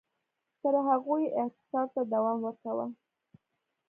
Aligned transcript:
تر 0.61 0.73
هغو 0.87 1.15
یې 1.23 1.29
اعتصاب 1.39 1.87
ته 1.95 2.01
دوام 2.13 2.37
ورکاوه 2.43 2.85